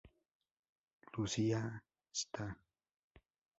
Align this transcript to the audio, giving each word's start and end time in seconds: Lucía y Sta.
Lucía 1.13 1.59
y 2.11 2.15
Sta. 2.15 2.57